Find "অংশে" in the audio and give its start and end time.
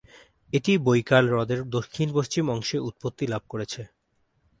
2.49-2.77